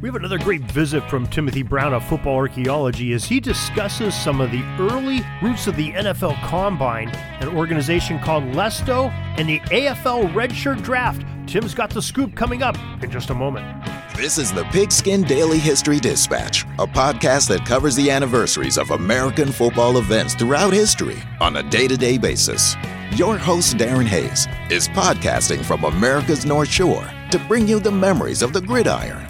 We 0.00 0.08
have 0.08 0.16
another 0.16 0.38
great 0.38 0.62
visit 0.62 1.06
from 1.10 1.26
Timothy 1.26 1.62
Brown 1.62 1.92
of 1.92 2.02
Football 2.02 2.36
Archaeology 2.36 3.12
as 3.12 3.26
he 3.26 3.38
discusses 3.38 4.14
some 4.14 4.40
of 4.40 4.50
the 4.50 4.62
early 4.78 5.20
roots 5.42 5.66
of 5.66 5.76
the 5.76 5.92
NFL 5.92 6.40
Combine, 6.42 7.10
an 7.40 7.48
organization 7.48 8.18
called 8.18 8.44
LESCO, 8.44 9.10
and 9.36 9.46
the 9.46 9.60
AFL 9.60 10.32
Redshirt 10.32 10.82
Draft. 10.82 11.22
Tim's 11.46 11.74
got 11.74 11.90
the 11.90 12.00
scoop 12.00 12.34
coming 12.34 12.62
up 12.62 12.78
in 13.02 13.10
just 13.10 13.28
a 13.28 13.34
moment. 13.34 13.66
This 14.16 14.38
is 14.38 14.50
the 14.50 14.64
Pigskin 14.72 15.24
Daily 15.24 15.58
History 15.58 16.00
Dispatch, 16.00 16.62
a 16.78 16.86
podcast 16.86 17.48
that 17.48 17.66
covers 17.66 17.94
the 17.94 18.10
anniversaries 18.10 18.78
of 18.78 18.92
American 18.92 19.52
football 19.52 19.98
events 19.98 20.32
throughout 20.32 20.72
history 20.72 21.18
on 21.42 21.58
a 21.58 21.62
day 21.64 21.86
to 21.86 21.98
day 21.98 22.16
basis. 22.16 22.74
Your 23.16 23.36
host, 23.36 23.76
Darren 23.76 24.06
Hayes, 24.06 24.46
is 24.70 24.88
podcasting 24.88 25.62
from 25.62 25.84
America's 25.84 26.46
North 26.46 26.70
Shore 26.70 27.06
to 27.30 27.38
bring 27.40 27.68
you 27.68 27.80
the 27.80 27.92
memories 27.92 28.40
of 28.40 28.54
the 28.54 28.62
gridiron 28.62 29.29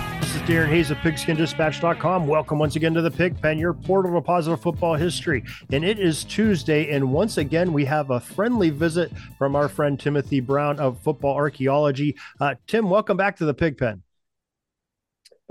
This 0.31 0.41
is 0.43 0.47
Darren 0.47 0.69
Hayes 0.69 0.91
of 0.91 0.97
PigskinDispatch.com. 0.99 2.25
Welcome 2.25 2.57
once 2.57 2.77
again 2.77 2.93
to 2.93 3.01
the 3.01 3.11
Pig 3.11 3.41
Pen, 3.41 3.59
your 3.59 3.73
portal 3.73 4.13
to 4.13 4.21
positive 4.21 4.61
football 4.61 4.95
history. 4.95 5.43
And 5.73 5.83
it 5.83 5.99
is 5.99 6.23
Tuesday, 6.23 6.89
and 6.95 7.11
once 7.11 7.37
again, 7.37 7.73
we 7.73 7.83
have 7.83 8.11
a 8.11 8.19
friendly 8.21 8.69
visit 8.69 9.11
from 9.37 9.57
our 9.57 9.67
friend 9.67 9.99
Timothy 9.99 10.39
Brown 10.39 10.79
of 10.79 10.97
Football 11.01 11.35
Archaeology. 11.35 12.15
Uh, 12.39 12.55
Tim, 12.65 12.89
welcome 12.89 13.17
back 13.17 13.35
to 13.39 13.45
the 13.45 13.53
Pig 13.53 13.77
Pen. 13.77 14.03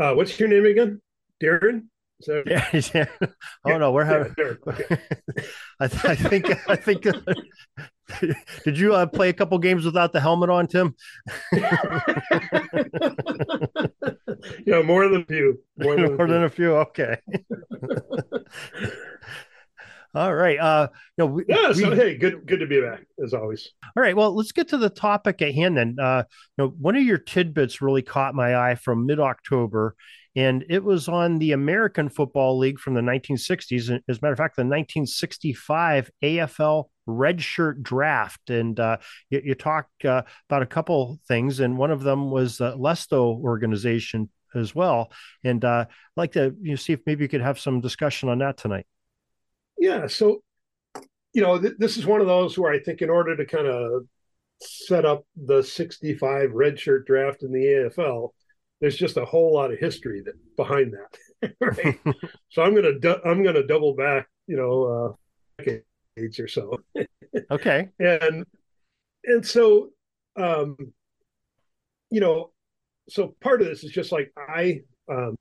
Uh, 0.00 0.14
what's 0.14 0.40
your 0.40 0.48
name 0.48 0.64
again? 0.64 1.02
Darren? 1.42 1.88
So, 2.22 2.42
yeah, 2.46 2.66
yeah. 2.94 3.04
Oh 3.66 3.76
no, 3.76 3.92
we're 3.92 4.04
having. 4.04 4.34
Yeah, 4.38 4.52
okay. 4.66 4.96
I, 5.80 5.88
th- 5.88 6.04
I, 6.06 6.14
think. 6.14 6.70
I 6.70 6.76
think. 6.76 7.06
did 8.64 8.78
you 8.78 8.94
uh, 8.94 9.04
play 9.04 9.28
a 9.28 9.34
couple 9.34 9.58
games 9.58 9.84
without 9.84 10.14
the 10.14 10.20
helmet 10.20 10.48
on, 10.48 10.66
Tim? 10.68 10.94
yeah, 14.66 14.82
more 14.82 15.08
than 15.08 15.22
a 15.22 15.24
few. 15.24 15.60
More 15.78 15.96
than, 15.96 16.16
more 16.16 16.26
a, 16.26 16.28
than 16.28 16.48
few. 16.50 16.74
a 16.74 16.84
few. 16.84 17.10
Okay. 17.10 17.16
All 20.14 20.34
right. 20.34 20.58
Uh, 20.58 20.88
you 21.16 21.24
know, 21.24 21.26
we, 21.26 21.44
yeah. 21.48 21.72
So 21.72 21.90
we, 21.90 21.96
hey, 21.96 22.16
good, 22.16 22.44
good 22.46 22.58
to 22.58 22.66
be 22.66 22.80
back 22.80 23.06
as 23.24 23.32
always. 23.32 23.70
All 23.96 24.02
right. 24.02 24.16
Well, 24.16 24.34
let's 24.34 24.50
get 24.52 24.68
to 24.68 24.78
the 24.78 24.90
topic 24.90 25.40
at 25.40 25.54
hand 25.54 25.76
then. 25.76 25.96
Uh, 26.00 26.24
you 26.58 26.64
know, 26.64 26.74
one 26.78 26.96
of 26.96 27.02
your 27.04 27.18
tidbits 27.18 27.80
really 27.80 28.02
caught 28.02 28.34
my 28.34 28.56
eye 28.56 28.74
from 28.74 29.06
mid 29.06 29.20
October, 29.20 29.94
and 30.36 30.64
it 30.68 30.84
was 30.84 31.08
on 31.08 31.38
the 31.38 31.52
American 31.52 32.08
Football 32.08 32.58
League 32.58 32.78
from 32.78 32.94
the 32.94 33.00
1960s. 33.00 34.00
As 34.08 34.18
a 34.18 34.20
matter 34.22 34.32
of 34.32 34.38
fact, 34.38 34.56
the 34.56 34.62
1965 34.62 36.10
AFL 36.22 36.84
redshirt 37.08 37.82
draft. 37.82 38.50
And 38.50 38.78
uh, 38.78 38.98
you, 39.28 39.42
you 39.44 39.54
talked 39.54 40.04
uh, 40.04 40.22
about 40.48 40.62
a 40.62 40.66
couple 40.66 41.18
things, 41.26 41.60
and 41.60 41.76
one 41.76 41.90
of 41.90 42.02
them 42.02 42.30
was 42.30 42.58
the 42.58 42.76
LESCO 42.76 43.40
organization 43.40 44.30
as 44.54 44.74
well. 44.74 45.10
And 45.42 45.64
uh, 45.64 45.86
I'd 45.88 45.94
like 46.16 46.32
to 46.32 46.54
you 46.62 46.70
know, 46.70 46.76
see 46.76 46.92
if 46.92 47.00
maybe 47.06 47.24
you 47.24 47.28
could 47.28 47.40
have 47.40 47.58
some 47.58 47.80
discussion 47.80 48.28
on 48.28 48.38
that 48.38 48.56
tonight. 48.56 48.86
Yeah. 49.78 50.06
So, 50.06 50.42
you 51.32 51.42
know, 51.42 51.60
th- 51.60 51.74
this 51.78 51.96
is 51.96 52.06
one 52.06 52.20
of 52.20 52.26
those 52.26 52.56
where 52.56 52.72
I 52.72 52.78
think 52.80 53.02
in 53.02 53.10
order 53.10 53.36
to 53.36 53.46
kind 53.46 53.66
of 53.66 54.04
set 54.60 55.04
up 55.04 55.24
the 55.36 55.62
65 55.62 56.50
redshirt 56.50 57.06
draft 57.06 57.42
in 57.42 57.50
the 57.50 57.90
AFL, 57.96 58.30
there's 58.80 58.96
just 58.96 59.16
a 59.16 59.24
whole 59.24 59.54
lot 59.54 59.72
of 59.72 59.78
history 59.78 60.22
that 60.22 60.34
behind 60.56 60.94
that. 60.94 61.54
right? 61.60 61.98
so 62.50 62.62
I'm 62.62 62.74
gonna 62.74 62.98
du- 62.98 63.20
I'm 63.24 63.42
gonna 63.42 63.66
double 63.66 63.94
back, 63.94 64.28
you 64.46 64.56
know, 64.56 65.16
uh, 65.58 65.62
decades 65.62 66.38
or 66.38 66.48
so. 66.48 66.78
okay. 67.50 67.88
And 67.98 68.44
and 69.24 69.46
so, 69.46 69.90
um, 70.36 70.76
you 72.10 72.20
know, 72.20 72.52
so 73.08 73.34
part 73.40 73.60
of 73.60 73.68
this 73.68 73.84
is 73.84 73.92
just 73.92 74.12
like 74.12 74.32
I 74.36 74.80
um, 75.10 75.36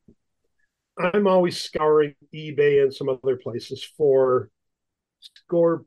I'm 0.98 1.28
always 1.28 1.62
scouring 1.62 2.16
eBay 2.36 2.84
and 2.84 2.94
some 2.94 3.08
other 3.10 3.38
places 3.38 3.88
for 3.98 4.50
score 5.20 5.86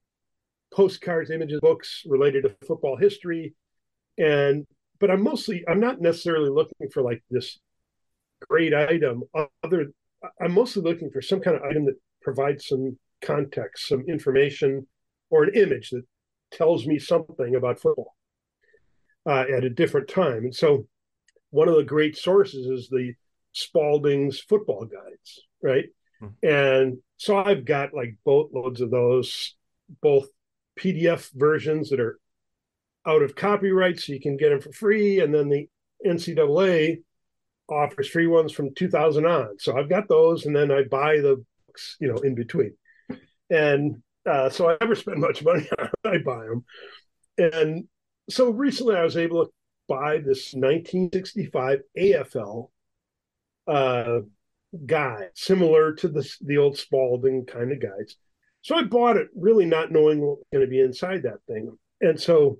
postcards, 0.72 1.30
images, 1.30 1.60
books 1.60 2.02
related 2.06 2.44
to 2.44 2.66
football 2.66 2.96
history, 2.96 3.54
and 4.18 4.66
but 5.02 5.10
I'm 5.10 5.22
mostly 5.22 5.64
I'm 5.68 5.80
not 5.80 6.00
necessarily 6.00 6.48
looking 6.48 6.88
for 6.88 7.02
like 7.02 7.24
this 7.28 7.58
great 8.48 8.72
item. 8.72 9.24
Other, 9.64 9.88
I'm 10.40 10.52
mostly 10.52 10.80
looking 10.80 11.10
for 11.10 11.20
some 11.20 11.40
kind 11.40 11.56
of 11.56 11.62
item 11.64 11.86
that 11.86 11.96
provides 12.22 12.68
some 12.68 12.96
context, 13.20 13.88
some 13.88 14.04
information, 14.06 14.86
or 15.28 15.42
an 15.42 15.54
image 15.56 15.90
that 15.90 16.04
tells 16.52 16.86
me 16.86 17.00
something 17.00 17.56
about 17.56 17.80
football 17.80 18.14
uh, 19.26 19.44
at 19.52 19.64
a 19.64 19.70
different 19.70 20.06
time. 20.06 20.44
And 20.44 20.54
so, 20.54 20.86
one 21.50 21.68
of 21.68 21.74
the 21.74 21.82
great 21.82 22.16
sources 22.16 22.66
is 22.66 22.88
the 22.88 23.14
Spalding's 23.52 24.38
football 24.38 24.84
guides, 24.84 25.40
right? 25.64 25.86
Mm-hmm. 26.22 26.46
And 26.48 26.98
so 27.16 27.36
I've 27.36 27.64
got 27.64 27.92
like 27.92 28.18
boatloads 28.24 28.80
of 28.80 28.92
those, 28.92 29.56
both 30.00 30.28
PDF 30.78 31.28
versions 31.34 31.90
that 31.90 31.98
are 31.98 32.20
out 33.06 33.22
of 33.22 33.34
copyright, 33.34 34.00
so 34.00 34.12
you 34.12 34.20
can 34.20 34.36
get 34.36 34.50
them 34.50 34.60
for 34.60 34.72
free. 34.72 35.20
And 35.20 35.34
then 35.34 35.48
the 35.48 35.68
NCAA 36.06 36.98
offers 37.68 38.08
free 38.08 38.26
ones 38.26 38.52
from 38.52 38.74
2000 38.74 39.26
on. 39.26 39.58
So 39.58 39.76
I've 39.76 39.88
got 39.88 40.08
those, 40.08 40.46
and 40.46 40.54
then 40.54 40.70
I 40.70 40.82
buy 40.84 41.18
the 41.18 41.44
books, 41.66 41.96
you 42.00 42.08
know, 42.08 42.18
in 42.18 42.34
between. 42.34 42.74
And 43.50 44.02
uh, 44.28 44.50
so 44.50 44.70
I 44.70 44.76
never 44.80 44.94
spend 44.94 45.20
much 45.20 45.42
money. 45.42 45.68
I 46.04 46.18
buy 46.18 46.46
them. 46.46 46.64
And 47.38 47.84
so 48.30 48.50
recently 48.50 48.96
I 48.96 49.04
was 49.04 49.16
able 49.16 49.46
to 49.46 49.52
buy 49.88 50.18
this 50.18 50.54
1965 50.54 51.80
AFL 51.98 52.70
uh, 53.66 54.20
guide, 54.86 55.30
similar 55.34 55.94
to 55.94 56.08
the, 56.08 56.28
the 56.40 56.58
old 56.58 56.78
Spalding 56.78 57.46
kind 57.46 57.72
of 57.72 57.80
guides. 57.80 58.16
So 58.62 58.76
I 58.76 58.82
bought 58.82 59.16
it 59.16 59.28
really 59.34 59.66
not 59.66 59.90
knowing 59.90 60.20
what 60.20 60.38
was 60.38 60.46
going 60.52 60.64
to 60.64 60.70
be 60.70 60.80
inside 60.80 61.24
that 61.24 61.42
thing. 61.48 61.76
And 62.00 62.20
so 62.20 62.58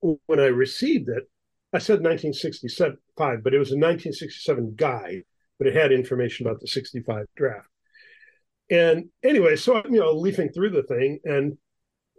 when 0.00 0.40
I 0.40 0.46
received 0.46 1.08
it, 1.08 1.24
I 1.72 1.78
said 1.78 2.02
1965, 2.02 2.98
but 3.42 3.54
it 3.54 3.58
was 3.58 3.70
a 3.70 3.78
1967 3.78 4.74
guide, 4.76 5.22
but 5.58 5.68
it 5.68 5.74
had 5.74 5.92
information 5.92 6.46
about 6.46 6.60
the 6.60 6.66
65 6.66 7.26
draft. 7.36 7.68
And 8.70 9.10
anyway, 9.22 9.56
so 9.56 9.76
I'm 9.76 9.92
you 9.92 10.00
know 10.00 10.12
leafing 10.12 10.50
through 10.50 10.70
the 10.70 10.82
thing, 10.82 11.18
and 11.24 11.58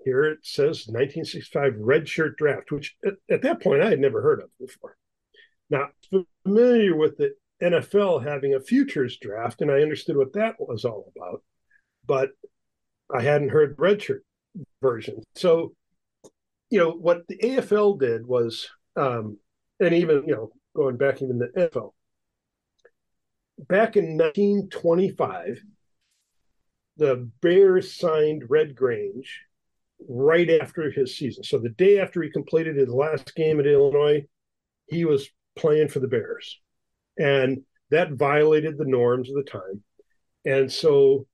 here 0.03 0.25
it 0.25 0.39
says 0.43 0.87
1965 0.87 1.73
red 1.77 2.07
shirt 2.07 2.37
draft, 2.37 2.71
which 2.71 2.95
at, 3.05 3.13
at 3.29 3.41
that 3.43 3.61
point 3.61 3.81
I 3.81 3.89
had 3.89 3.99
never 3.99 4.21
heard 4.21 4.41
of 4.41 4.49
before. 4.59 4.97
Now, 5.69 5.89
familiar 6.43 6.95
with 6.95 7.17
the 7.17 7.33
NFL 7.61 8.25
having 8.25 8.53
a 8.53 8.59
futures 8.59 9.17
draft, 9.17 9.61
and 9.61 9.71
I 9.71 9.81
understood 9.81 10.17
what 10.17 10.33
that 10.33 10.55
was 10.59 10.83
all 10.83 11.11
about, 11.15 11.43
but 12.05 12.31
I 13.13 13.21
hadn't 13.21 13.49
heard 13.49 13.77
redshirt 13.77 14.21
version. 14.81 15.23
So 15.35 15.73
you 16.71 16.79
know 16.79 16.91
what 16.91 17.27
the 17.27 17.37
AFL 17.37 17.99
did 17.99 18.25
was, 18.25 18.67
um, 18.95 19.37
and 19.79 19.93
even 19.93 20.23
you 20.25 20.33
know 20.33 20.51
going 20.75 20.97
back 20.97 21.21
even 21.21 21.37
the 21.37 21.49
NFL, 21.49 21.91
back 23.67 23.97
in 23.97 24.17
1925, 24.17 25.61
the 26.95 27.29
Bears 27.41 27.95
signed 27.95 28.43
Red 28.49 28.73
Grange 28.73 29.41
right 30.07 30.49
after 30.49 30.89
his 30.89 31.17
season. 31.17 31.43
So 31.43 31.59
the 31.59 31.69
day 31.69 31.99
after 31.99 32.23
he 32.23 32.31
completed 32.31 32.77
his 32.77 32.89
last 32.89 33.35
game 33.35 33.59
at 33.59 33.67
Illinois, 33.67 34.25
he 34.87 35.03
was 35.03 35.29
playing 35.57 35.89
for 35.89 35.99
the 35.99 36.07
Bears, 36.07 36.59
and 37.19 37.63
that 37.89 38.13
violated 38.13 38.77
the 38.77 38.85
norms 38.85 39.29
of 39.29 39.35
the 39.35 39.51
time, 39.51 39.83
and 40.45 40.71
so 40.71 41.27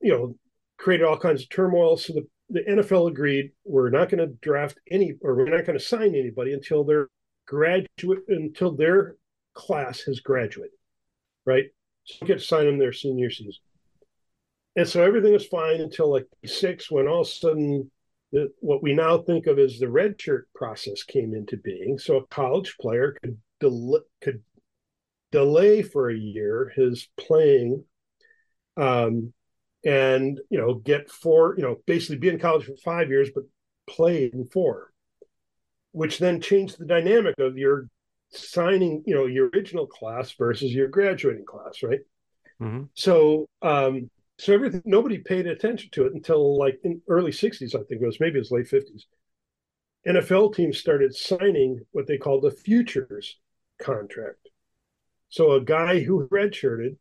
you 0.00 0.10
know 0.10 0.36
created 0.78 1.04
all 1.04 1.18
kinds 1.18 1.42
of 1.42 1.50
turmoil. 1.50 1.98
So 1.98 2.14
the 2.14 2.26
the 2.50 2.60
NFL 2.60 3.10
agreed 3.10 3.52
we're 3.64 3.90
not 3.90 4.08
going 4.08 4.26
to 4.26 4.34
draft 4.40 4.78
any 4.90 5.14
or 5.20 5.34
we're 5.34 5.48
not 5.48 5.66
going 5.66 5.78
to 5.78 5.84
sign 5.84 6.14
anybody 6.14 6.52
until 6.52 6.84
their 6.84 7.08
graduate 7.46 8.24
until 8.28 8.72
their 8.72 9.16
class 9.54 10.00
has 10.02 10.20
graduated, 10.20 10.76
right? 11.44 11.64
So 12.04 12.18
you 12.20 12.26
get 12.26 12.38
to 12.38 12.44
sign 12.44 12.66
them 12.66 12.78
their 12.78 12.92
senior 12.92 13.30
season. 13.30 13.62
And 14.76 14.88
so 14.88 15.02
everything 15.02 15.32
was 15.32 15.46
fine 15.46 15.80
until 15.80 16.10
like 16.10 16.26
six, 16.46 16.90
when 16.90 17.08
all 17.08 17.22
of 17.22 17.26
a 17.26 17.30
sudden 17.30 17.90
the, 18.32 18.52
what 18.60 18.82
we 18.82 18.94
now 18.94 19.18
think 19.18 19.46
of 19.46 19.58
as 19.58 19.78
the 19.78 19.88
red 19.88 20.20
shirt 20.20 20.48
process 20.54 21.02
came 21.02 21.34
into 21.34 21.56
being. 21.56 21.98
So 21.98 22.18
a 22.18 22.26
college 22.28 22.76
player 22.80 23.16
could 23.22 23.38
del- 23.60 24.04
could 24.20 24.42
delay 25.32 25.82
for 25.82 26.10
a 26.10 26.16
year 26.16 26.72
his 26.74 27.08
playing, 27.18 27.84
um, 28.76 29.32
and 29.88 30.38
you 30.50 30.58
know 30.58 30.74
get 30.74 31.10
four, 31.10 31.54
you 31.56 31.62
know, 31.62 31.76
basically 31.86 32.18
be 32.18 32.28
in 32.28 32.38
college 32.38 32.66
for 32.66 32.76
five 32.76 33.08
years, 33.08 33.30
but 33.34 33.44
play 33.88 34.30
in 34.32 34.44
four, 34.44 34.92
which 35.92 36.18
then 36.18 36.40
changed 36.40 36.78
the 36.78 36.84
dynamic 36.84 37.34
of 37.38 37.56
your 37.56 37.88
signing, 38.30 39.02
you 39.06 39.14
know, 39.14 39.24
your 39.24 39.48
original 39.48 39.86
class 39.86 40.32
versus 40.32 40.74
your 40.74 40.88
graduating 40.88 41.46
class, 41.46 41.82
right? 41.82 42.00
Mm-hmm. 42.60 42.84
So 42.92 43.46
um, 43.62 44.10
so 44.38 44.52
everything 44.52 44.82
nobody 44.84 45.18
paid 45.18 45.46
attention 45.46 45.88
to 45.92 46.04
it 46.04 46.12
until 46.12 46.58
like 46.58 46.78
in 46.84 47.00
early 47.08 47.32
60s 47.32 47.74
i 47.74 47.82
think 47.84 48.00
it 48.00 48.06
was 48.06 48.20
maybe 48.20 48.36
it 48.36 48.38
was 48.38 48.52
late 48.52 48.70
50s 48.70 49.02
nfl 50.06 50.54
teams 50.54 50.78
started 50.78 51.14
signing 51.14 51.80
what 51.90 52.06
they 52.06 52.16
called 52.16 52.44
the 52.44 52.50
futures 52.52 53.36
contract 53.82 54.48
so 55.28 55.52
a 55.52 55.60
guy 55.60 56.00
who 56.00 56.28
redshirted 56.28 56.96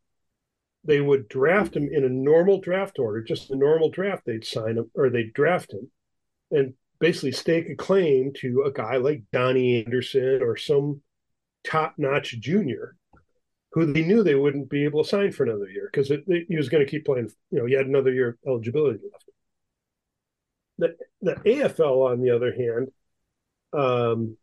they 0.87 1.01
would 1.01 1.27
draft 1.27 1.75
him 1.75 1.89
in 1.91 2.03
a 2.03 2.09
normal 2.09 2.59
draft 2.59 2.97
order 2.97 3.21
just 3.21 3.51
a 3.51 3.55
normal 3.55 3.89
draft 3.89 4.23
they'd 4.25 4.45
sign 4.45 4.77
him 4.77 4.89
or 4.95 5.09
they'd 5.09 5.33
draft 5.33 5.71
him 5.71 5.89
and 6.51 6.73
basically 6.99 7.31
stake 7.31 7.69
a 7.69 7.75
claim 7.75 8.31
to 8.33 8.63
a 8.63 8.71
guy 8.71 8.97
like 8.97 9.21
donny 9.31 9.83
anderson 9.85 10.41
or 10.41 10.57
some 10.57 11.01
top-notch 11.63 12.39
junior 12.39 12.95
who 13.77 13.93
they 13.93 14.01
knew 14.01 14.23
they 14.23 14.35
wouldn't 14.35 14.69
be 14.69 14.85
able 14.85 15.03
to 15.03 15.09
sign 15.09 15.31
for 15.31 15.43
another 15.43 15.69
year 15.69 15.89
because 15.91 16.07
he 16.07 16.55
was 16.55 16.69
going 16.69 16.83
to 16.83 16.89
keep 16.89 17.05
playing. 17.05 17.29
You 17.51 17.59
know, 17.59 17.65
he 17.65 17.73
had 17.73 17.85
another 17.85 18.11
year 18.11 18.29
of 18.29 18.35
eligibility 18.47 18.99
left. 19.11 19.29
The 20.79 20.95
the 21.21 21.35
AFL, 21.35 22.11
on 22.11 22.21
the 22.21 22.31
other 22.31 22.53
hand, 22.53 22.87
um, 23.73 24.37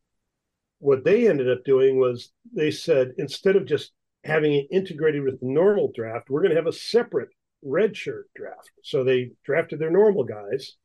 what 0.78 1.04
they 1.04 1.28
ended 1.28 1.50
up 1.50 1.64
doing 1.64 1.98
was 1.98 2.32
they 2.52 2.70
said 2.70 3.12
instead 3.18 3.56
of 3.56 3.66
just 3.66 3.92
having 4.24 4.54
it 4.54 4.66
integrated 4.70 5.22
with 5.22 5.40
the 5.40 5.46
normal 5.46 5.92
draft, 5.94 6.30
we're 6.30 6.40
going 6.40 6.50
to 6.50 6.56
have 6.56 6.66
a 6.66 6.72
separate 6.72 7.28
red 7.62 7.96
shirt 7.96 8.28
draft. 8.34 8.70
So 8.82 9.04
they 9.04 9.32
drafted 9.44 9.78
their 9.78 9.90
normal 9.90 10.24
guys, 10.24 10.76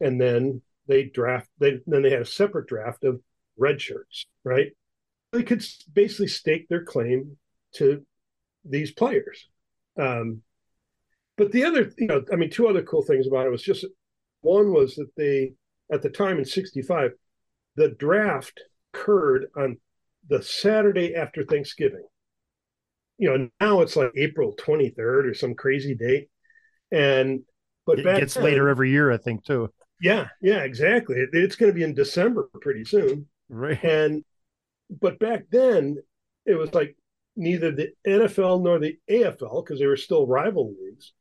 and 0.00 0.20
then 0.20 0.62
they 0.86 1.04
draft. 1.04 1.48
They 1.58 1.80
then 1.86 2.02
they 2.02 2.10
had 2.10 2.22
a 2.22 2.26
separate 2.26 2.68
draft 2.68 3.04
of 3.04 3.20
red 3.56 3.80
shirts, 3.80 4.26
right? 4.44 4.72
They 5.32 5.42
could 5.42 5.64
basically 5.92 6.28
stake 6.28 6.68
their 6.68 6.84
claim 6.84 7.36
to 7.74 8.04
these 8.64 8.92
players. 8.92 9.48
Um, 9.98 10.42
but 11.36 11.52
the 11.52 11.64
other, 11.64 11.92
you 11.98 12.06
know, 12.06 12.24
I 12.32 12.36
mean, 12.36 12.50
two 12.50 12.68
other 12.68 12.82
cool 12.82 13.02
things 13.02 13.26
about 13.26 13.46
it 13.46 13.50
was 13.50 13.62
just 13.62 13.84
one 14.40 14.72
was 14.72 14.94
that 14.96 15.10
they, 15.16 15.52
at 15.92 16.02
the 16.02 16.10
time 16.10 16.38
in 16.38 16.44
65, 16.44 17.12
the 17.76 17.90
draft 17.90 18.60
occurred 18.92 19.46
on 19.56 19.78
the 20.28 20.42
Saturday 20.42 21.14
after 21.14 21.44
Thanksgiving. 21.44 22.04
You 23.18 23.30
know, 23.30 23.48
now 23.60 23.80
it's 23.82 23.96
like 23.96 24.12
April 24.16 24.54
23rd 24.56 25.30
or 25.30 25.34
some 25.34 25.54
crazy 25.54 25.94
date. 25.94 26.28
And, 26.90 27.40
but 27.84 27.98
it 27.98 28.04
gets 28.04 28.34
then, 28.34 28.44
later 28.44 28.68
every 28.68 28.90
year, 28.90 29.10
I 29.10 29.16
think, 29.16 29.44
too. 29.44 29.70
Yeah, 30.00 30.28
yeah, 30.40 30.60
exactly. 30.60 31.16
It, 31.16 31.30
it's 31.32 31.56
going 31.56 31.70
to 31.70 31.76
be 31.76 31.82
in 31.82 31.94
December 31.94 32.48
pretty 32.60 32.84
soon. 32.84 33.26
Right. 33.48 33.82
And, 33.82 34.24
but 34.90 35.18
back 35.18 35.44
then 35.50 35.96
it 36.46 36.54
was 36.54 36.72
like 36.72 36.96
neither 37.36 37.70
the 37.70 37.92
NFL 38.06 38.62
nor 38.62 38.78
the 38.78 38.98
AFL, 39.10 39.64
because 39.64 39.78
they 39.78 39.86
were 39.86 39.96
still 39.96 40.26
rival 40.26 40.74
leagues, 40.80 41.12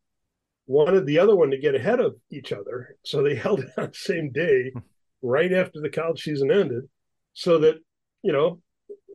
wanted 0.66 1.06
the 1.06 1.20
other 1.20 1.36
one 1.36 1.52
to 1.52 1.58
get 1.58 1.76
ahead 1.76 2.00
of 2.00 2.16
each 2.32 2.52
other. 2.52 2.96
So 3.04 3.22
they 3.22 3.36
held 3.36 3.60
it 3.62 3.70
on 3.78 3.88
the 3.88 3.94
same 3.94 4.32
day, 4.32 4.72
hmm. 4.72 4.80
right 5.22 5.52
after 5.52 5.82
the 5.82 5.90
college 5.90 6.24
season 6.24 6.52
ended, 6.52 6.84
so 7.34 7.60
that, 7.60 7.76
you 8.24 8.32
know, 8.32 8.62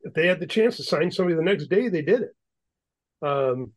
if 0.05 0.15
they 0.15 0.27
had 0.27 0.41
the 0.41 0.47
chance 0.47 0.77
to 0.77 0.83
sign 0.83 1.11
somebody 1.11 1.37
the 1.37 1.43
next 1.43 1.67
day, 1.69 1.89
they 1.89 2.03
did 2.03 2.23
it. 2.23 2.31
Um, 3.23 3.73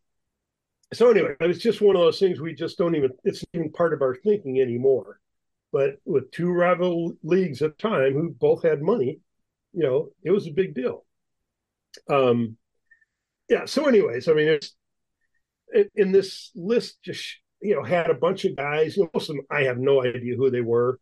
so 0.94 1.10
anyway, 1.10 1.36
it's 1.40 1.60
just 1.60 1.82
one 1.82 1.96
of 1.96 2.02
those 2.02 2.20
things 2.20 2.40
we 2.40 2.54
just 2.54 2.78
don't 2.78 2.96
even, 2.96 3.12
it's 3.24 3.44
even 3.54 3.72
part 3.72 3.94
of 3.94 4.02
our 4.02 4.16
thinking 4.16 4.62
anymore. 4.62 5.20
But 5.72 5.98
with 6.06 6.32
two 6.32 6.52
rival 6.52 7.14
leagues 7.24 7.62
at 7.62 7.78
time 7.78 8.14
who 8.14 8.30
both 8.30 8.64
had 8.64 8.82
money, 8.82 9.20
you 9.74 9.84
know, 9.84 10.10
it 10.24 10.32
was 10.32 10.48
a 10.48 10.52
big 10.52 10.74
deal. 10.74 11.06
Um, 12.10 12.58
yeah. 13.50 13.66
So, 13.66 13.86
anyways, 13.86 14.28
I 14.28 14.34
mean, 14.34 14.48
it's 14.48 14.76
in 15.96 16.12
this 16.12 16.52
list 16.56 17.02
just 17.04 17.38
you 17.62 17.76
know 17.76 17.84
had 17.84 18.10
a 18.10 18.14
bunch 18.14 18.46
of 18.46 18.56
guys. 18.56 18.96
You 18.96 19.04
know, 19.04 19.10
most 19.14 19.30
of 19.30 19.36
them 19.36 19.46
I 19.50 19.64
have 19.64 19.78
no 19.78 20.04
idea 20.04 20.36
who 20.36 20.50
they 20.50 20.62
were. 20.62 21.00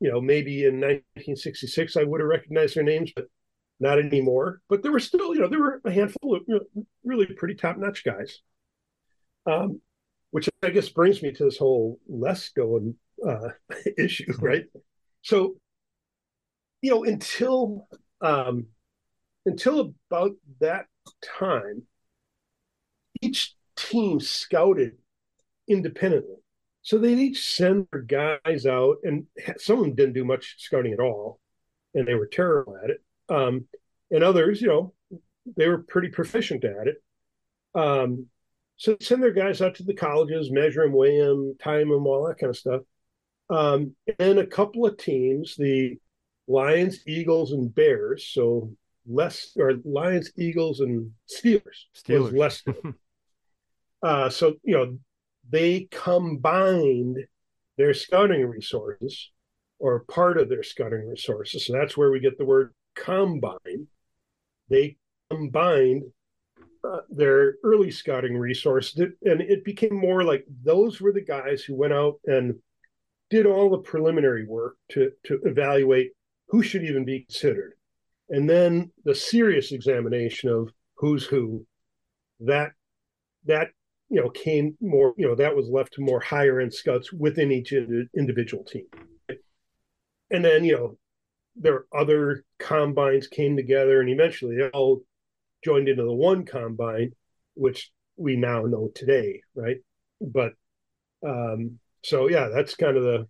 You 0.00 0.10
know, 0.10 0.20
maybe 0.20 0.64
in 0.64 0.80
1966 0.80 1.96
I 1.96 2.04
would 2.04 2.20
have 2.20 2.28
recognized 2.28 2.76
their 2.76 2.84
names, 2.84 3.12
but 3.14 3.26
not 3.80 3.98
anymore. 3.98 4.60
But 4.68 4.82
there 4.82 4.92
were 4.92 5.00
still, 5.00 5.34
you 5.34 5.40
know, 5.40 5.48
there 5.48 5.60
were 5.60 5.80
a 5.84 5.90
handful 5.90 6.36
of 6.36 6.42
you 6.46 6.60
know, 6.74 6.84
really 7.04 7.26
pretty 7.26 7.54
top 7.54 7.76
notch 7.76 8.04
guys. 8.04 8.40
Um, 9.46 9.80
which 10.30 10.48
I 10.62 10.70
guess 10.70 10.88
brings 10.88 11.22
me 11.22 11.30
to 11.32 11.44
this 11.44 11.58
whole 11.58 12.00
LESCO 12.10 12.94
uh, 13.24 13.48
issue, 13.98 14.32
right? 14.40 14.64
So, 15.22 15.54
you 16.82 16.90
know, 16.90 17.04
until 17.04 17.86
um, 18.20 18.66
until 19.46 19.94
about 20.10 20.32
that 20.60 20.86
time, 21.38 21.82
each 23.22 23.54
team 23.76 24.18
scouted 24.20 24.98
independently. 25.68 26.36
So 26.82 26.98
they'd 26.98 27.18
each 27.18 27.54
send 27.54 27.86
their 27.92 28.02
guys 28.02 28.66
out, 28.66 28.96
and 29.04 29.26
some 29.58 29.78
of 29.78 29.84
them 29.84 29.94
didn't 29.94 30.14
do 30.14 30.24
much 30.24 30.56
scouting 30.58 30.92
at 30.92 31.00
all, 31.00 31.40
and 31.94 32.06
they 32.06 32.14
were 32.14 32.26
terrible 32.26 32.76
at 32.82 32.90
it. 32.90 33.02
Um, 33.28 33.66
and 34.10 34.22
others, 34.22 34.60
you 34.60 34.68
know, 34.68 34.92
they 35.56 35.68
were 35.68 35.78
pretty 35.78 36.08
proficient 36.08 36.64
at 36.64 36.88
it. 36.88 37.02
Um, 37.74 38.26
so 38.76 38.96
send 39.00 39.22
their 39.22 39.32
guys 39.32 39.60
out 39.60 39.76
to 39.76 39.82
the 39.82 39.94
colleges, 39.94 40.50
measure 40.50 40.82
them, 40.82 40.92
weigh 40.92 41.20
them, 41.20 41.56
time 41.62 41.88
them, 41.90 42.06
all 42.06 42.26
that 42.26 42.38
kind 42.38 42.50
of 42.50 42.56
stuff. 42.56 42.82
Um, 43.50 43.94
and 44.18 44.38
a 44.38 44.46
couple 44.46 44.86
of 44.86 44.96
teams, 44.96 45.54
the 45.56 45.98
Lions, 46.48 47.00
Eagles, 47.06 47.52
and 47.52 47.74
Bears, 47.74 48.28
so 48.32 48.72
less 49.06 49.52
or 49.56 49.74
Lions, 49.84 50.32
Eagles, 50.36 50.80
and 50.80 51.12
Steelers. 51.28 51.86
Steelers 51.94 52.36
less. 52.36 52.62
uh, 54.02 54.28
so 54.30 54.54
you 54.62 54.76
know 54.76 54.98
they 55.50 55.88
combined 55.90 57.18
their 57.76 57.94
scouting 57.94 58.46
resources 58.46 59.30
or 59.78 60.00
part 60.00 60.38
of 60.38 60.48
their 60.48 60.62
scouting 60.62 61.06
resources. 61.08 61.66
So 61.66 61.72
that's 61.74 61.96
where 61.96 62.10
we 62.10 62.20
get 62.20 62.38
the 62.38 62.44
word 62.44 62.72
combine. 62.94 63.86
They 64.68 64.96
combined 65.30 66.04
uh, 66.82 67.00
their 67.10 67.54
early 67.62 67.90
scouting 67.90 68.36
resources, 68.36 68.98
and 69.22 69.40
it 69.40 69.64
became 69.64 69.94
more 69.94 70.22
like 70.22 70.46
those 70.62 71.00
were 71.00 71.12
the 71.12 71.24
guys 71.24 71.62
who 71.62 71.74
went 71.74 71.92
out 71.92 72.20
and 72.26 72.54
did 73.30 73.46
all 73.46 73.70
the 73.70 73.78
preliminary 73.78 74.46
work 74.46 74.76
to 74.90 75.10
to 75.24 75.40
evaluate 75.44 76.12
who 76.48 76.62
should 76.62 76.84
even 76.84 77.04
be 77.04 77.20
considered 77.20 77.74
and 78.28 78.48
then 78.48 78.90
the 79.04 79.14
serious 79.14 79.72
examination 79.72 80.48
of 80.48 80.70
who's 80.96 81.24
who 81.24 81.64
that 82.40 82.72
that 83.44 83.68
you 84.08 84.20
know 84.20 84.30
came 84.30 84.76
more 84.80 85.14
you 85.16 85.26
know 85.26 85.34
that 85.34 85.54
was 85.54 85.68
left 85.68 85.92
to 85.94 86.02
more 86.02 86.20
higher 86.20 86.60
end 86.60 86.72
scouts 86.72 87.12
within 87.12 87.50
each 87.52 87.72
individual 88.16 88.64
team 88.64 88.86
and 90.30 90.44
then 90.44 90.64
you 90.64 90.72
know 90.76 90.98
there 91.56 91.74
are 91.74 91.86
other 92.00 92.44
combines 92.58 93.26
came 93.26 93.56
together 93.56 94.00
and 94.00 94.10
eventually 94.10 94.56
they 94.56 94.68
all 94.68 95.02
joined 95.64 95.88
into 95.88 96.02
the 96.02 96.12
one 96.12 96.44
combine 96.44 97.12
which 97.54 97.90
we 98.16 98.36
now 98.36 98.62
know 98.62 98.90
today 98.94 99.40
right 99.54 99.78
but 100.20 100.52
um 101.26 101.78
so 102.02 102.28
yeah 102.28 102.48
that's 102.52 102.74
kind 102.74 102.96
of 102.96 103.02
the 103.02 103.26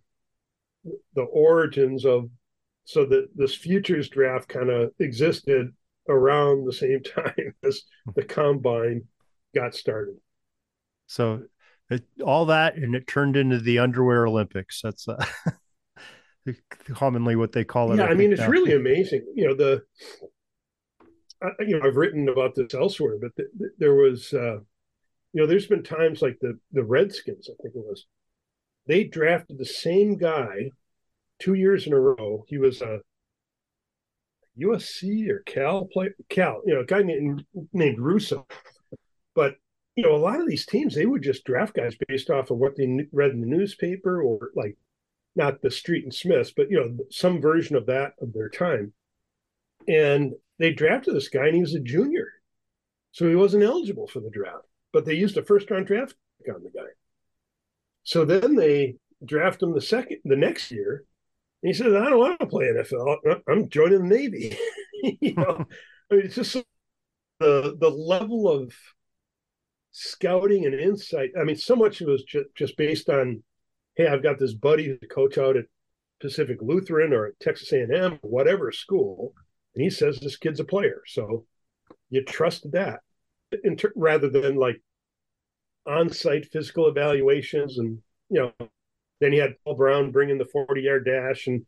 the 1.15 1.23
origins 1.23 2.05
of 2.05 2.29
so 2.85 3.05
that 3.05 3.27
this 3.35 3.55
futures 3.55 4.09
draft 4.09 4.47
kind 4.47 4.69
of 4.69 4.91
existed 4.99 5.73
around 6.07 6.65
the 6.65 6.73
same 6.73 7.01
time 7.03 7.53
as 7.63 7.81
the 8.15 8.23
combine 8.23 9.03
got 9.53 9.75
started. 9.75 10.15
So 11.07 11.43
it, 11.89 12.03
all 12.23 12.45
that 12.47 12.75
and 12.75 12.95
it 12.95 13.07
turned 13.07 13.35
into 13.35 13.59
the 13.59 13.79
underwear 13.79 14.25
Olympics. 14.25 14.81
That's 14.83 15.07
uh, 15.07 15.23
commonly 16.93 17.35
what 17.35 17.51
they 17.51 17.63
call 17.63 17.91
it. 17.91 17.97
Yeah, 17.97 18.05
I, 18.05 18.09
I 18.09 18.13
mean 18.13 18.31
it's 18.31 18.41
now. 18.41 18.49
really 18.49 18.73
amazing. 18.73 19.25
You 19.35 19.47
know 19.47 19.55
the, 19.55 19.83
I, 21.41 21.49
you 21.59 21.77
know 21.77 21.85
I've 21.85 21.95
written 21.95 22.29
about 22.29 22.55
this 22.55 22.73
elsewhere, 22.73 23.17
but 23.21 23.35
the, 23.35 23.45
the, 23.57 23.69
there 23.77 23.95
was, 23.95 24.33
uh, 24.33 24.57
you 25.33 25.41
know, 25.41 25.47
there's 25.47 25.67
been 25.67 25.83
times 25.83 26.21
like 26.21 26.37
the 26.41 26.57
the 26.71 26.83
Redskins, 26.83 27.49
I 27.49 27.55
think 27.61 27.75
it 27.75 27.83
was, 27.83 28.05
they 28.87 29.03
drafted 29.03 29.57
the 29.57 29.65
same 29.65 30.17
guy 30.17 30.71
two 31.39 31.55
years 31.55 31.87
in 31.87 31.93
a 31.93 31.99
row. 31.99 32.45
He 32.47 32.57
was 32.57 32.81
a 32.81 32.99
USC 34.59 35.29
or 35.29 35.39
Cal 35.45 35.87
play 35.91 36.09
Cal, 36.29 36.61
you 36.65 36.73
know, 36.73 36.81
a 36.81 36.85
guy 36.85 37.01
named 37.01 37.43
named 37.73 37.99
Russo. 37.99 38.47
But 39.33 39.55
you 39.95 40.03
know, 40.03 40.15
a 40.15 40.17
lot 40.17 40.39
of 40.39 40.47
these 40.47 40.65
teams 40.65 40.95
they 40.95 41.05
would 41.05 41.23
just 41.23 41.43
draft 41.45 41.73
guys 41.73 41.95
based 42.07 42.29
off 42.29 42.51
of 42.51 42.57
what 42.57 42.75
they 42.75 43.07
read 43.11 43.31
in 43.31 43.41
the 43.41 43.47
newspaper 43.47 44.21
or 44.21 44.51
like 44.55 44.77
not 45.35 45.61
the 45.61 45.71
Street 45.71 46.03
and 46.03 46.13
Smiths, 46.13 46.53
but 46.55 46.69
you 46.69 46.77
know, 46.77 47.05
some 47.09 47.41
version 47.41 47.75
of 47.75 47.87
that 47.87 48.13
of 48.21 48.33
their 48.33 48.49
time. 48.49 48.93
And 49.87 50.33
they 50.59 50.71
drafted 50.71 51.15
this 51.15 51.29
guy, 51.29 51.47
and 51.47 51.55
he 51.55 51.61
was 51.61 51.75
a 51.75 51.79
junior, 51.79 52.31
so 53.11 53.27
he 53.27 53.35
wasn't 53.35 53.63
eligible 53.63 54.07
for 54.07 54.19
the 54.19 54.29
draft. 54.29 54.65
But 54.93 55.05
they 55.05 55.13
used 55.13 55.37
a 55.37 55.43
first 55.43 55.69
round 55.69 55.87
draft 55.87 56.15
on 56.47 56.63
the 56.63 56.69
guy. 56.69 56.87
So 58.03 58.23
then 58.23 58.55
they 58.55 58.95
draft 59.23 59.61
him 59.61 59.73
the 59.73 59.81
second 59.81 60.19
the 60.23 60.35
next 60.35 60.71
year. 60.71 61.03
And 61.61 61.69
he 61.69 61.73
says, 61.73 61.93
I 61.93 62.09
don't 62.09 62.19
want 62.19 62.39
to 62.39 62.45
play 62.45 62.65
NFL. 62.65 63.41
I'm 63.49 63.69
joining 63.69 64.07
the 64.07 64.15
Navy. 64.15 64.57
you 65.21 65.33
know, 65.33 65.65
I 66.11 66.15
mean, 66.15 66.25
it's 66.25 66.35
just 66.35 66.53
the 67.39 67.75
the 67.79 67.89
level 67.89 68.47
of 68.47 68.73
scouting 69.91 70.65
and 70.65 70.75
insight. 70.75 71.31
I 71.39 71.43
mean, 71.43 71.55
so 71.55 71.75
much 71.75 72.01
of 72.01 72.09
it 72.09 72.11
was 72.11 72.23
just, 72.23 72.47
just 72.55 72.77
based 72.77 73.09
on, 73.09 73.43
hey, 73.95 74.07
I've 74.07 74.23
got 74.23 74.39
this 74.39 74.53
buddy 74.53 74.85
who's 74.85 74.99
a 75.01 75.07
coach 75.07 75.37
out 75.37 75.57
at 75.57 75.65
Pacific 76.21 76.57
Lutheran 76.61 77.13
or 77.13 77.27
at 77.27 77.39
Texas 77.39 77.71
A&M, 77.71 78.19
whatever 78.21 78.71
school, 78.71 79.33
and 79.73 79.83
he 79.83 79.89
says 79.89 80.19
this 80.19 80.37
kid's 80.37 80.59
a 80.59 80.65
player. 80.65 81.01
So 81.07 81.45
you 82.09 82.23
trust 82.23 82.71
that, 82.71 83.01
ter- 83.77 83.93
rather 83.95 84.29
than 84.29 84.55
like 84.55 84.81
on-site 85.87 86.47
physical 86.51 86.87
evaluations 86.87 87.77
and 87.77 87.99
you 88.29 88.41
know 88.41 88.67
then 89.21 89.31
you 89.31 89.39
had 89.39 89.53
paul 89.63 89.75
brown 89.75 90.11
bringing 90.11 90.39
the 90.39 90.45
40 90.45 90.81
yard 90.81 91.05
dash 91.05 91.45
and 91.45 91.63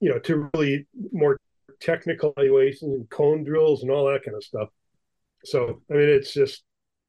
you 0.00 0.10
know 0.10 0.18
to 0.18 0.50
really 0.52 0.86
more 1.12 1.38
technical 1.80 2.34
evaluations 2.36 2.92
and 2.92 3.08
cone 3.08 3.44
drills 3.44 3.82
and 3.82 3.90
all 3.90 4.06
that 4.06 4.22
kind 4.22 4.36
of 4.36 4.44
stuff. 4.44 4.68
So 5.44 5.80
i 5.90 5.94
mean 5.94 6.08
it's 6.08 6.34
just 6.34 6.62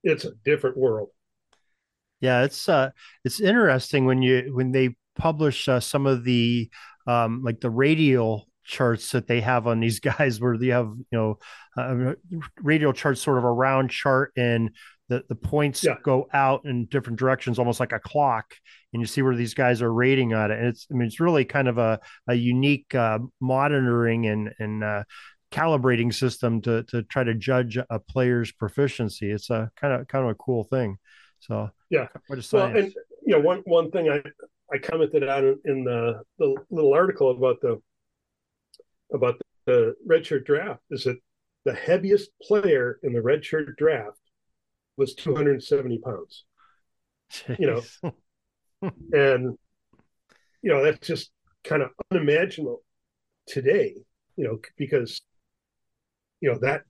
it's 0.03 0.25
a 0.25 0.32
different 0.46 0.77
world 0.77 1.10
yeah 2.21 2.43
it's 2.43 2.67
uh 2.69 2.89
it's 3.23 3.39
interesting 3.39 4.05
when 4.05 4.21
you 4.21 4.51
when 4.53 4.71
they 4.71 4.95
publish 5.17 5.67
uh, 5.67 5.79
some 5.79 6.05
of 6.05 6.23
the 6.23 6.69
um 7.07 7.41
like 7.43 7.59
the 7.59 7.69
radial 7.69 8.47
charts 8.63 9.11
that 9.11 9.27
they 9.27 9.41
have 9.41 9.67
on 9.67 9.79
these 9.79 9.99
guys 10.11 10.39
where 10.39 10.57
they 10.57 10.67
have 10.67 10.91
you 11.11 11.17
know 11.17 11.39
uh, 11.77 12.13
radial 12.61 12.93
charts 12.93 13.21
sort 13.21 13.38
of 13.38 13.43
a 13.43 13.51
round 13.51 13.89
chart 13.89 14.31
and 14.38 14.71
the, 15.09 15.23
the 15.27 15.35
points 15.35 15.83
yeah. 15.83 15.95
go 16.03 16.27
out 16.33 16.65
in 16.65 16.85
different 16.85 17.19
directions, 17.19 17.59
almost 17.59 17.79
like 17.79 17.91
a 17.91 17.99
clock, 17.99 18.53
and 18.93 19.01
you 19.01 19.07
see 19.07 19.23
where 19.23 19.35
these 19.35 19.55
guys 19.55 19.81
are 19.81 19.91
rating 19.91 20.33
on 20.33 20.51
it. 20.51 20.59
And 20.59 20.67
it's, 20.67 20.88
I 20.89 20.93
mean, 20.93 21.07
it's 21.07 21.19
really 21.19 21.45
kind 21.45 21.67
of 21.67 21.79
a, 21.79 21.99
a 22.27 22.35
unique 22.35 22.93
uh, 22.93 23.19
monitoring 23.41 24.27
and, 24.27 24.53
and 24.59 24.83
uh, 24.83 25.03
calibrating 25.51 26.13
system 26.13 26.61
to, 26.61 26.83
to 26.83 27.01
try 27.03 27.23
to 27.23 27.33
judge 27.33 27.77
a 27.77 27.99
player's 27.99 28.51
proficiency. 28.51 29.31
It's 29.31 29.49
a 29.49 29.71
kind 29.75 29.93
of, 29.93 30.07
kind 30.07 30.25
of 30.25 30.31
a 30.31 30.35
cool 30.35 30.63
thing. 30.63 30.97
So, 31.39 31.69
yeah. 31.89 32.08
Well, 32.51 32.75
and, 32.75 32.93
you 33.25 33.36
know, 33.36 33.39
one, 33.39 33.62
one 33.65 33.91
thing 33.91 34.10
I, 34.10 34.22
I 34.74 34.77
commented 34.77 35.27
on 35.27 35.60
in 35.65 35.84
the, 35.84 36.22
the 36.38 36.55
little 36.69 36.93
article 36.93 37.31
about 37.31 37.62
the, 37.62 37.81
about 39.13 39.41
the 39.65 39.96
redshirt 40.08 40.46
draft 40.46 40.81
is 40.91 41.03
that 41.03 41.17
the 41.65 41.74
heaviest 41.74 42.29
player 42.41 43.00
in 43.03 43.13
the 43.13 43.19
redshirt 43.19 43.75
draft 43.77 44.19
was 44.98 45.13
270 45.15 46.00
pounds. 46.00 46.46
Jeez. 47.31 47.60
You 47.60 47.67
know, 47.67 48.91
and 49.13 49.58
you 50.62 50.72
know 50.72 50.84
that's 50.84 51.05
just 51.05 51.31
kind 51.63 51.81
of 51.81 51.89
unimaginable 52.12 52.81
today. 53.48 53.96
You 54.36 54.43
know, 54.46 54.60
because 54.77 55.22
you 56.41 56.51
know 56.51 56.60
that 56.60 56.84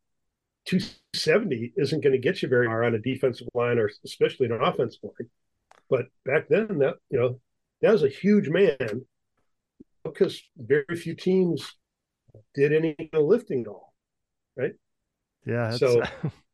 270 0.69 1.73
isn't 1.77 2.03
going 2.03 2.13
to 2.13 2.19
get 2.19 2.41
you 2.41 2.47
very 2.47 2.67
far 2.67 2.83
on 2.83 2.93
a 2.93 2.99
defensive 2.99 3.47
line 3.55 3.79
or 3.79 3.89
especially 4.05 4.45
an 4.45 4.61
offensive 4.61 5.01
line. 5.03 5.29
But 5.89 6.05
back 6.25 6.47
then, 6.47 6.77
that 6.79 6.95
you 7.09 7.19
know, 7.19 7.39
that 7.81 7.91
was 7.91 8.03
a 8.03 8.09
huge 8.09 8.49
man 8.49 9.05
because 10.03 10.41
very 10.57 10.95
few 10.95 11.15
teams 11.15 11.75
did 12.53 12.71
any 12.71 12.95
lifting 13.13 13.61
at 13.61 13.67
all, 13.67 13.93
right? 14.55 14.73
Yeah. 15.45 15.71
So 15.71 16.03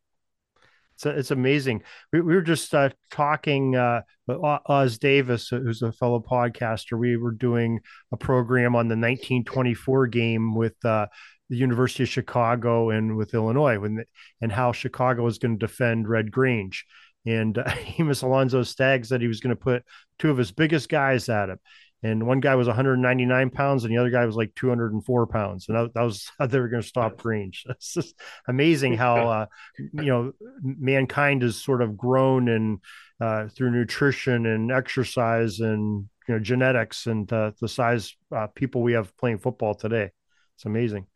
It's, 0.95 1.05
it's 1.05 1.31
amazing. 1.31 1.83
We, 2.11 2.21
we 2.21 2.35
were 2.35 2.41
just 2.41 2.73
uh, 2.73 2.89
talking, 3.11 3.75
uh, 3.75 4.01
Oz 4.29 4.97
Davis, 4.97 5.49
who's 5.49 5.81
a 5.81 5.91
fellow 5.91 6.19
podcaster. 6.19 6.97
We 6.97 7.17
were 7.17 7.31
doing 7.31 7.79
a 8.11 8.17
program 8.17 8.75
on 8.75 8.87
the 8.87 8.95
1924 8.95 10.07
game 10.07 10.55
with 10.55 10.83
uh, 10.83 11.07
the 11.49 11.57
University 11.57 12.03
of 12.03 12.09
Chicago 12.09 12.89
and 12.89 13.15
with 13.17 13.33
Illinois, 13.33 13.77
when 13.77 14.03
and 14.41 14.51
how 14.51 14.71
Chicago 14.71 15.23
was 15.23 15.37
going 15.37 15.59
to 15.59 15.67
defend 15.67 16.07
Red 16.07 16.31
Grange. 16.31 16.85
And 17.25 17.57
uh, 17.57 17.71
Amos 17.99 18.21
Alonzo 18.21 18.63
Staggs 18.63 19.09
said 19.09 19.21
he 19.21 19.27
was 19.27 19.41
going 19.41 19.55
to 19.55 19.61
put 19.61 19.83
two 20.17 20.31
of 20.31 20.37
his 20.37 20.51
biggest 20.51 20.89
guys 20.89 21.29
at 21.29 21.49
him 21.49 21.59
and 22.03 22.27
one 22.27 22.39
guy 22.39 22.55
was 22.55 22.67
199 22.67 23.49
pounds 23.49 23.83
and 23.83 23.91
the 23.91 23.97
other 23.97 24.09
guy 24.09 24.25
was 24.25 24.35
like 24.35 24.53
204 24.55 25.27
pounds. 25.27 25.67
And 25.67 25.77
that, 25.77 25.93
that 25.93 26.01
was 26.01 26.29
how 26.39 26.45
they 26.45 26.59
were 26.59 26.67
going 26.67 26.81
to 26.81 26.87
stop 26.87 27.17
Grange. 27.17 27.65
It's 27.69 27.93
just 27.93 28.15
amazing 28.47 28.93
how 28.97 29.29
uh, 29.29 29.45
you 29.77 30.05
know 30.05 30.31
mankind 30.61 31.41
has 31.41 31.55
sort 31.55 31.81
of 31.81 31.97
grown 31.97 32.47
and 32.49 32.79
uh, 33.19 33.47
through 33.47 33.71
nutrition 33.71 34.45
and 34.45 34.71
exercise 34.71 35.59
and 35.59 36.07
you 36.27 36.33
know 36.33 36.39
genetics 36.39 37.07
and 37.07 37.31
uh, 37.31 37.51
the 37.59 37.67
size 37.67 38.15
uh, 38.35 38.47
people 38.47 38.81
we 38.81 38.93
have 38.93 39.15
playing 39.17 39.39
football 39.39 39.73
today. 39.73 40.11
It's 40.55 40.65
amazing. 40.65 41.07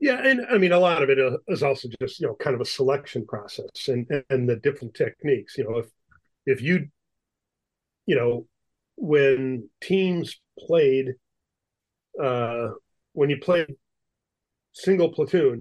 Yeah 0.00 0.18
and 0.18 0.44
i 0.50 0.58
mean 0.58 0.72
a 0.72 0.80
lot 0.80 1.04
of 1.04 1.10
it 1.10 1.20
uh, 1.20 1.64
also 1.64 1.88
just 2.00 2.18
you 2.18 2.26
know 2.26 2.34
kind 2.34 2.54
of 2.54 2.60
a 2.60 2.64
selection 2.64 3.24
process 3.24 3.86
and 3.86 4.08
and 4.30 4.48
the 4.48 4.56
different 4.56 4.94
techniques. 4.94 5.56
You 5.56 5.64
know 5.64 5.78
if 5.78 5.86
if 6.46 6.60
you 6.60 6.88
you 8.06 8.16
know 8.16 8.46
when 9.02 9.68
teams 9.80 10.40
played 10.56 11.14
uh, 12.22 12.68
when 13.14 13.30
you 13.30 13.36
played 13.36 13.66
single 14.74 15.08
platoon, 15.08 15.58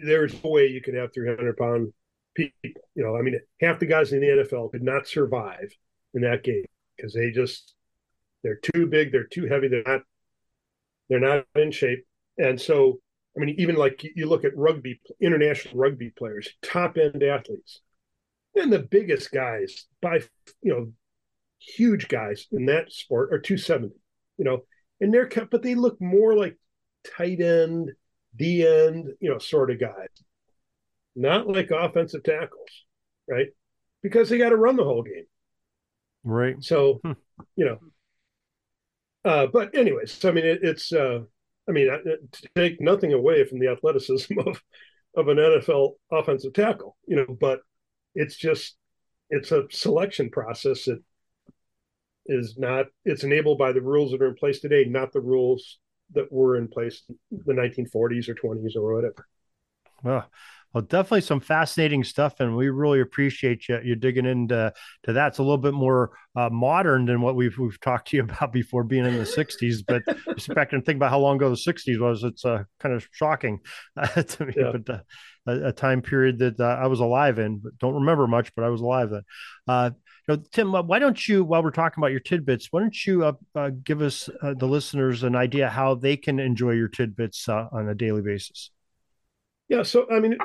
there's 0.00 0.34
no 0.42 0.50
way 0.50 0.66
you 0.66 0.80
could 0.82 0.94
have 0.94 1.14
300 1.14 1.56
pound 1.56 1.92
people. 2.34 2.52
You 2.96 3.04
know, 3.04 3.16
I 3.16 3.22
mean, 3.22 3.38
half 3.60 3.78
the 3.78 3.86
guys 3.86 4.12
in 4.12 4.20
the 4.20 4.26
NFL 4.26 4.72
could 4.72 4.82
not 4.82 5.06
survive 5.06 5.72
in 6.14 6.22
that 6.22 6.42
game 6.42 6.64
because 6.96 7.14
they 7.14 7.30
just 7.30 7.74
they're 8.42 8.58
too 8.74 8.88
big, 8.88 9.12
they're 9.12 9.28
too 9.28 9.46
heavy, 9.46 9.68
they're 9.68 9.84
not 9.86 10.02
they're 11.08 11.20
not 11.20 11.44
in 11.54 11.70
shape, 11.70 12.04
and 12.38 12.60
so 12.60 12.98
I 13.36 13.40
mean, 13.40 13.54
even 13.58 13.76
like 13.76 14.04
you 14.16 14.28
look 14.28 14.44
at 14.44 14.56
rugby, 14.56 15.00
international 15.20 15.76
rugby 15.76 16.10
players, 16.10 16.48
top 16.60 16.96
end 16.96 17.22
athletes, 17.22 17.82
and 18.56 18.72
the 18.72 18.80
biggest 18.80 19.30
guys 19.30 19.86
by 20.00 20.22
you 20.60 20.72
know 20.72 20.92
huge 21.76 22.08
guys 22.08 22.46
in 22.52 22.66
that 22.66 22.92
sport 22.92 23.32
are 23.32 23.38
270, 23.38 23.94
you 24.38 24.44
know, 24.44 24.60
and 25.00 25.12
they're 25.12 25.26
kept, 25.26 25.50
but 25.50 25.62
they 25.62 25.74
look 25.74 26.00
more 26.00 26.34
like 26.34 26.56
tight 27.16 27.40
end, 27.40 27.90
D 28.36 28.66
end, 28.66 29.08
you 29.20 29.30
know, 29.30 29.38
sort 29.38 29.70
of 29.70 29.80
guys, 29.80 30.08
not 31.14 31.48
like 31.48 31.70
offensive 31.70 32.22
tackles, 32.22 32.68
right? 33.28 33.48
Because 34.02 34.28
they 34.28 34.38
got 34.38 34.50
to 34.50 34.56
run 34.56 34.76
the 34.76 34.84
whole 34.84 35.02
game. 35.02 35.24
Right. 36.24 36.56
So, 36.62 37.00
hmm. 37.04 37.12
you 37.56 37.64
know, 37.64 37.78
uh, 39.24 39.46
but 39.46 39.76
anyways, 39.76 40.24
I 40.24 40.32
mean, 40.32 40.44
it, 40.44 40.60
it's, 40.62 40.92
uh, 40.92 41.20
I 41.68 41.72
mean, 41.72 41.86
to 41.86 42.48
take 42.56 42.80
nothing 42.80 43.12
away 43.12 43.44
from 43.44 43.60
the 43.60 43.68
athleticism 43.68 44.38
of, 44.46 44.62
of 45.16 45.28
an 45.28 45.36
NFL 45.36 45.92
offensive 46.10 46.52
tackle, 46.52 46.96
you 47.06 47.16
know, 47.16 47.36
but 47.40 47.60
it's 48.14 48.36
just, 48.36 48.76
it's 49.30 49.52
a 49.52 49.64
selection 49.70 50.30
process 50.30 50.84
that 50.84 51.02
is 52.26 52.56
not 52.58 52.86
it's 53.04 53.24
enabled 53.24 53.58
by 53.58 53.72
the 53.72 53.80
rules 53.80 54.12
that 54.12 54.22
are 54.22 54.28
in 54.28 54.34
place 54.34 54.60
today 54.60 54.84
not 54.84 55.12
the 55.12 55.20
rules 55.20 55.78
that 56.14 56.30
were 56.32 56.56
in 56.56 56.68
place 56.68 57.02
in 57.08 57.40
the 57.46 57.52
1940s 57.52 58.28
or 58.28 58.34
20s 58.34 58.76
or 58.76 58.94
whatever 58.94 59.26
well 60.02 60.30
well 60.72 60.82
definitely 60.82 61.20
some 61.20 61.40
fascinating 61.40 62.04
stuff 62.04 62.40
and 62.40 62.56
we 62.56 62.68
really 62.68 63.00
appreciate 63.00 63.68
you, 63.68 63.80
you 63.82 63.96
digging 63.96 64.26
into 64.26 64.72
to 65.02 65.12
that 65.12 65.28
it's 65.28 65.38
a 65.38 65.42
little 65.42 65.58
bit 65.58 65.74
more 65.74 66.10
uh, 66.36 66.48
modern 66.48 67.06
than 67.06 67.20
what 67.20 67.34
we've 67.34 67.58
we've 67.58 67.80
talked 67.80 68.08
to 68.08 68.16
you 68.16 68.22
about 68.24 68.52
before 68.52 68.84
being 68.84 69.04
in 69.04 69.14
the 69.14 69.24
60s 69.24 69.82
but 69.86 70.02
back 70.54 70.72
and 70.72 70.84
think 70.84 70.96
about 70.96 71.10
how 71.10 71.18
long 71.18 71.36
ago 71.36 71.50
the 71.50 71.56
60s 71.56 71.98
was 71.98 72.22
it's 72.22 72.44
uh, 72.44 72.62
kind 72.78 72.94
of 72.94 73.06
shocking 73.10 73.58
uh, 73.96 74.06
to 74.22 74.46
me 74.46 74.54
yeah. 74.56 74.72
but 74.72 74.94
uh, 74.94 75.00
a, 75.46 75.68
a, 75.68 75.72
time 75.72 76.02
period 76.02 76.38
that 76.38 76.60
uh, 76.60 76.78
I 76.80 76.86
was 76.86 77.00
alive 77.00 77.38
in, 77.38 77.58
but 77.58 77.78
don't 77.78 77.94
remember 77.94 78.26
much, 78.26 78.54
but 78.54 78.64
I 78.64 78.68
was 78.68 78.80
alive 78.80 79.10
then. 79.10 79.94
You 80.28 80.36
know, 80.36 80.42
Tim, 80.52 80.72
why 80.72 80.98
don't 80.98 81.26
you, 81.26 81.42
while 81.42 81.62
we're 81.62 81.70
talking 81.70 82.00
about 82.00 82.12
your 82.12 82.20
tidbits, 82.20 82.68
why 82.70 82.80
don't 82.80 83.06
you 83.06 83.24
uh, 83.24 83.32
uh, 83.54 83.70
give 83.82 84.02
us 84.02 84.28
uh, 84.42 84.54
the 84.56 84.66
listeners 84.66 85.24
an 85.24 85.34
idea 85.34 85.68
how 85.68 85.96
they 85.96 86.16
can 86.16 86.38
enjoy 86.38 86.72
your 86.72 86.88
tidbits 86.88 87.48
uh, 87.48 87.66
on 87.72 87.88
a 87.88 87.94
daily 87.94 88.22
basis? 88.22 88.70
Yeah, 89.68 89.82
so 89.82 90.06
I 90.10 90.20
mean, 90.20 90.36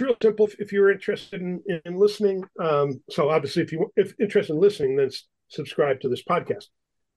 real 0.00 0.16
simple. 0.22 0.48
If 0.58 0.72
you're 0.72 0.90
interested 0.90 1.40
in, 1.40 1.62
in 1.84 1.96
listening, 1.96 2.44
um, 2.60 3.02
so 3.10 3.30
obviously, 3.30 3.62
if 3.62 3.72
you 3.72 3.90
if 3.96 4.14
interested 4.20 4.52
in 4.52 4.60
listening, 4.60 4.96
then 4.96 5.10
subscribe 5.48 6.00
to 6.00 6.08
this 6.08 6.22
podcast. 6.22 6.66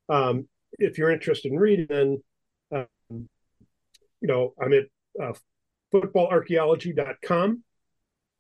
Um, 0.07 0.47
if 0.77 0.97
you're 0.97 1.11
interested 1.11 1.51
in 1.51 1.59
reading, 1.59 1.87
then 1.89 2.23
um, 2.71 2.87
you 4.21 4.27
know 4.27 4.53
I'm 4.61 4.73
at 4.73 4.85
uh, 5.21 5.33
footballarchaeology.com. 5.93 7.63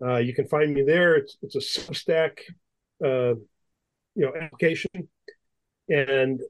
Uh, 0.01 0.17
you 0.17 0.33
can 0.33 0.47
find 0.47 0.73
me 0.73 0.83
there. 0.83 1.15
It's 1.15 1.37
it's 1.41 1.55
a 1.55 1.59
Substack, 1.59 2.39
uh, 3.03 3.33
you 4.19 4.25
know, 4.25 4.33
application, 4.35 5.07
and 5.87 6.41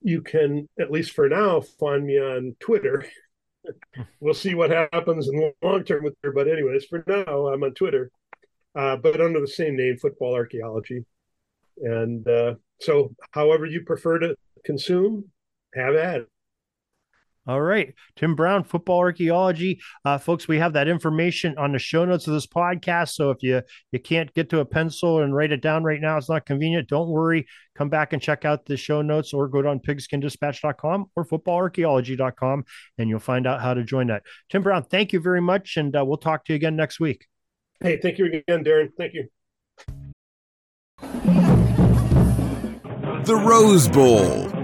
you 0.00 0.20
can 0.20 0.68
at 0.80 0.90
least 0.90 1.12
for 1.12 1.28
now 1.28 1.60
find 1.60 2.04
me 2.04 2.18
on 2.18 2.56
Twitter. 2.58 3.06
we'll 4.20 4.34
see 4.34 4.56
what 4.56 4.70
happens 4.70 5.28
in 5.28 5.36
the 5.36 5.52
long 5.62 5.84
term 5.84 6.02
with 6.02 6.16
her, 6.24 6.32
but 6.32 6.48
anyways, 6.48 6.84
for 6.86 7.04
now 7.06 7.46
I'm 7.46 7.62
on 7.62 7.74
Twitter, 7.74 8.10
uh, 8.74 8.96
but 8.96 9.20
under 9.20 9.40
the 9.40 9.46
same 9.46 9.76
name, 9.76 9.96
Football 9.96 10.34
Archaeology, 10.34 11.04
and 11.80 12.26
uh, 12.26 12.54
so 12.80 13.14
however 13.30 13.64
you 13.64 13.82
prefer 13.82 14.18
to 14.18 14.34
consume, 14.64 15.26
have 15.76 15.94
at 15.94 16.22
it. 16.22 16.31
All 17.46 17.60
right. 17.60 17.92
Tim 18.14 18.36
Brown, 18.36 18.62
Football 18.62 18.98
Archaeology. 18.98 19.80
Uh, 20.04 20.16
folks, 20.16 20.46
we 20.46 20.58
have 20.58 20.74
that 20.74 20.86
information 20.86 21.58
on 21.58 21.72
the 21.72 21.78
show 21.78 22.04
notes 22.04 22.28
of 22.28 22.34
this 22.34 22.46
podcast. 22.46 23.10
So 23.10 23.30
if 23.30 23.42
you 23.42 23.62
you 23.90 23.98
can't 23.98 24.32
get 24.32 24.48
to 24.50 24.60
a 24.60 24.64
pencil 24.64 25.22
and 25.22 25.34
write 25.34 25.50
it 25.50 25.60
down 25.60 25.82
right 25.82 26.00
now, 26.00 26.16
it's 26.16 26.28
not 26.28 26.46
convenient. 26.46 26.88
Don't 26.88 27.08
worry. 27.08 27.46
Come 27.74 27.88
back 27.88 28.12
and 28.12 28.22
check 28.22 28.44
out 28.44 28.66
the 28.66 28.76
show 28.76 29.02
notes 29.02 29.32
or 29.32 29.48
go 29.48 29.60
to 29.60 29.68
on 29.68 29.80
pigskindispatch.com 29.80 31.06
or 31.16 31.24
footballarchaeology.com 31.24 32.64
and 32.98 33.08
you'll 33.08 33.18
find 33.18 33.46
out 33.46 33.60
how 33.60 33.74
to 33.74 33.82
join 33.82 34.06
that. 34.06 34.22
Tim 34.48 34.62
Brown, 34.62 34.84
thank 34.84 35.12
you 35.12 35.18
very 35.18 35.40
much. 35.40 35.76
And 35.76 35.96
uh, 35.96 36.04
we'll 36.04 36.18
talk 36.18 36.44
to 36.44 36.52
you 36.52 36.56
again 36.56 36.76
next 36.76 37.00
week. 37.00 37.26
Hey, 37.80 37.98
thank 38.00 38.18
you 38.18 38.26
again, 38.26 38.62
Darren. 38.62 38.90
Thank 38.96 39.14
you. 39.14 39.28
The 43.24 43.34
Rose 43.34 43.88
Bowl. 43.88 44.61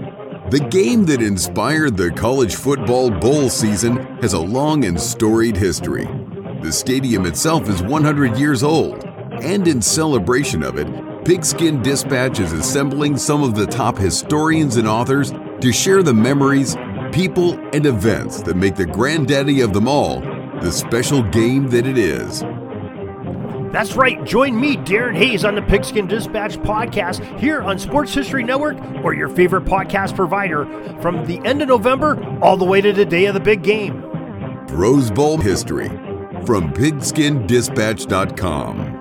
The 0.49 0.67
game 0.71 1.05
that 1.05 1.21
inspired 1.21 1.95
the 1.95 2.09
college 2.09 2.55
football 2.55 3.11
bowl 3.11 3.51
season 3.51 3.97
has 4.21 4.33
a 4.33 4.39
long 4.39 4.83
and 4.83 4.99
storied 4.99 5.55
history. 5.55 6.07
The 6.63 6.71
stadium 6.71 7.27
itself 7.27 7.69
is 7.69 7.83
100 7.83 8.35
years 8.35 8.63
old, 8.63 9.03
and 9.43 9.67
in 9.67 9.79
celebration 9.79 10.63
of 10.63 10.79
it, 10.79 10.87
Pigskin 11.23 11.83
Dispatch 11.83 12.39
is 12.39 12.51
assembling 12.51 13.15
some 13.15 13.43
of 13.43 13.53
the 13.53 13.67
top 13.67 13.95
historians 13.99 14.77
and 14.77 14.87
authors 14.87 15.31
to 15.61 15.71
share 15.71 16.01
the 16.01 16.15
memories, 16.15 16.75
people, 17.11 17.53
and 17.71 17.85
events 17.85 18.41
that 18.41 18.55
make 18.55 18.75
the 18.75 18.87
granddaddy 18.87 19.61
of 19.61 19.73
them 19.73 19.87
all 19.87 20.19
the 20.19 20.71
special 20.71 21.21
game 21.21 21.67
that 21.67 21.85
it 21.85 21.99
is. 21.99 22.43
That's 23.71 23.95
right. 23.95 24.23
Join 24.25 24.59
me, 24.59 24.77
Darren 24.77 25.15
Hayes, 25.15 25.45
on 25.45 25.53
the 25.55 25.61
Pigskin 25.61 26.07
Dispatch 26.07 26.57
podcast 26.57 27.23
here 27.39 27.61
on 27.61 27.77
Sports 27.77 28.11
History 28.13 28.43
Network 28.43 28.77
or 29.03 29.13
your 29.13 29.29
favorite 29.29 29.65
podcast 29.65 30.15
provider 30.15 30.65
from 31.01 31.23
the 31.25 31.39
end 31.45 31.61
of 31.61 31.67
November 31.67 32.19
all 32.41 32.57
the 32.57 32.65
way 32.65 32.81
to 32.81 32.91
the 32.91 33.05
day 33.05 33.25
of 33.25 33.35
the 33.35 33.39
big 33.39 33.61
game. 33.61 34.03
Rose 34.69 35.11
Bowl 35.11 35.37
history 35.37 35.89
from 36.45 36.73
pigskindispatch.com. 36.73 38.95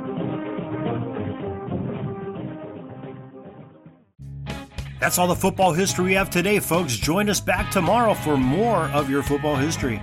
That's 5.01 5.17
all 5.17 5.29
the 5.29 5.37
football 5.37 5.73
history 5.73 6.07
we 6.07 6.15
have 6.15 6.29
today, 6.29 6.59
folks. 6.59 6.97
Join 6.97 7.31
us 7.31 7.41
back 7.41 7.71
tomorrow 7.71 8.15
for 8.15 8.37
more 8.37 8.91
of 8.91 9.09
your 9.09 9.23
football 9.23 9.55
history 9.57 10.03